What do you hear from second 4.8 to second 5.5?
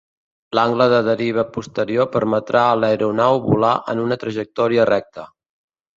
recta.